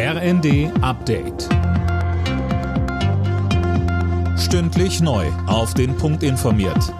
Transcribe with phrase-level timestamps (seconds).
[0.00, 1.48] RND Update.
[4.38, 5.26] Stündlich neu.
[5.48, 6.94] Auf den Punkt informiert.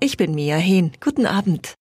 [0.00, 0.90] Ich bin Mia Hehn.
[1.00, 1.74] Guten Abend.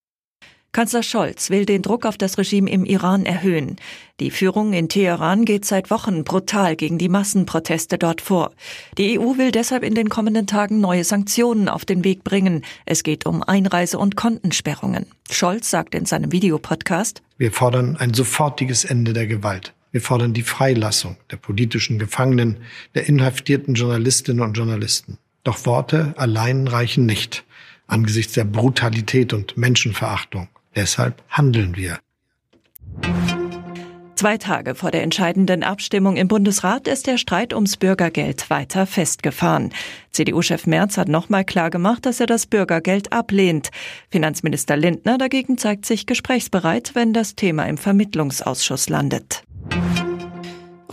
[0.73, 3.77] Kanzler Scholz will den Druck auf das Regime im Iran erhöhen.
[4.19, 8.51] Die Führung in Teheran geht seit Wochen brutal gegen die Massenproteste dort vor.
[8.99, 12.63] Die EU will deshalb in den kommenden Tagen neue Sanktionen auf den Weg bringen.
[12.85, 15.07] Es geht um Einreise- und Kontensperrungen.
[15.31, 19.73] Scholz sagt in seinem Videopodcast, Wir fordern ein sofortiges Ende der Gewalt.
[19.95, 22.57] Wir fordern die Freilassung der politischen Gefangenen,
[22.95, 25.19] der inhaftierten Journalistinnen und Journalisten.
[25.45, 27.45] Doch Worte allein reichen nicht
[27.87, 30.49] angesichts der Brutalität und Menschenverachtung.
[30.75, 31.97] Deshalb handeln wir.
[34.17, 39.71] Zwei Tage vor der entscheidenden Abstimmung im Bundesrat ist der Streit ums Bürgergeld weiter festgefahren.
[40.11, 43.69] CDU-Chef Merz hat nochmal klargemacht, dass er das Bürgergeld ablehnt.
[44.09, 49.44] Finanzminister Lindner dagegen zeigt sich gesprächsbereit, wenn das Thema im Vermittlungsausschuss landet.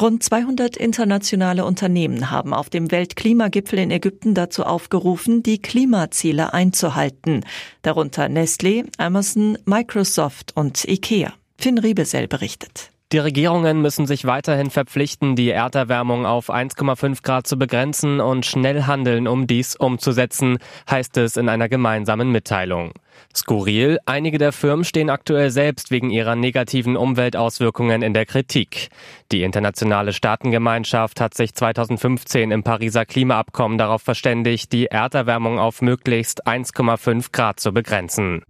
[0.01, 7.45] Rund 200 internationale Unternehmen haben auf dem Weltklimagipfel in Ägypten dazu aufgerufen, die Klimaziele einzuhalten.
[7.82, 11.34] Darunter Nestlé, Amazon, Microsoft und IKEA.
[11.59, 12.90] Finn Riebesell berichtet.
[13.13, 18.85] Die Regierungen müssen sich weiterhin verpflichten, die Erderwärmung auf 1,5 Grad zu begrenzen und schnell
[18.85, 20.57] handeln, um dies umzusetzen,
[20.91, 22.93] heißt es in einer gemeinsamen Mitteilung.
[23.37, 28.88] Skurril, einige der Firmen stehen aktuell selbst wegen ihrer negativen Umweltauswirkungen in der Kritik.
[29.30, 36.46] Die internationale Staatengemeinschaft hat sich 2015 im Pariser Klimaabkommen darauf verständigt, die Erderwärmung auf möglichst
[36.46, 38.43] 1,5 Grad zu begrenzen.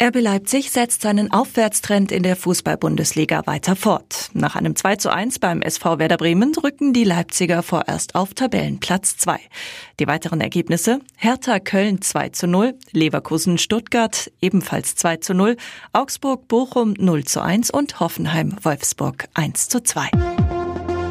[0.00, 4.30] RB Leipzig setzt seinen Aufwärtstrend in der Fußball-Bundesliga weiter fort.
[4.32, 9.16] Nach einem 2 zu 1 beim SV Werder Bremen rücken die Leipziger vorerst auf Tabellenplatz
[9.18, 9.38] 2.
[10.00, 15.56] Die weiteren Ergebnisse Hertha Köln 2 zu 0, Leverkusen Stuttgart ebenfalls 2 zu 0,
[15.92, 20.10] Augsburg Bochum 0 zu 1 und Hoffenheim Wolfsburg 1 zu 2.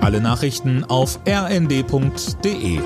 [0.01, 2.79] Alle Nachrichten auf rnd.de